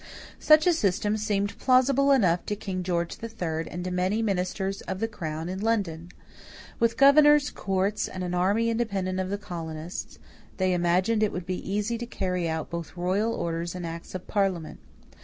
[0.39, 4.99] Such a system seemed plausible enough to King George III and to many ministers of
[4.99, 6.09] the crown in London.
[6.79, 10.17] With governors, courts, and an army independent of the colonists,
[10.57, 14.25] they imagined it would be easy to carry out both royal orders and acts of
[14.25, 14.79] Parliament.